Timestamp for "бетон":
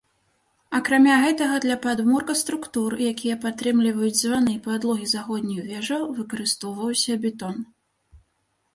7.25-7.55